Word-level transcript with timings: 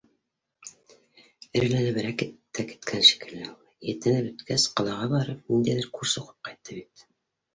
Эреләнеберәк 1.59 2.23
тә 2.59 2.63
киткән 2.71 3.03
шикелле 3.09 3.43
ул: 3.51 3.59
етене 3.89 4.23
бөткәс, 4.29 4.65
ҡалаға 4.79 5.09
барып, 5.13 5.43
ниндәйҙер 5.53 5.91
курс 5.99 6.17
уҡып 6.23 6.49
ҡайтты 6.49 6.79
бит. 6.79 7.05